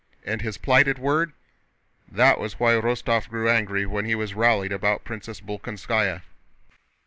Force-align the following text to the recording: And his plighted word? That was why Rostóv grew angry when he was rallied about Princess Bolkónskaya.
And 0.25 0.41
his 0.41 0.57
plighted 0.57 0.97
word? 0.97 1.31
That 2.11 2.39
was 2.39 2.59
why 2.59 2.71
Rostóv 2.73 3.29
grew 3.29 3.47
angry 3.47 3.85
when 3.85 4.05
he 4.05 4.15
was 4.15 4.33
rallied 4.33 4.71
about 4.71 5.03
Princess 5.05 5.39
Bolkónskaya. 5.41 6.23